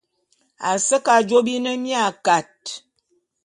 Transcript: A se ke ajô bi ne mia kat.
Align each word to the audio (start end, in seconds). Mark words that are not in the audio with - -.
A 0.69 0.71
se 0.85 0.97
ke 1.05 1.11
ajô 1.17 1.39
bi 1.45 1.53
ne 1.63 1.71
mia 1.83 2.05
kat. 2.25 2.51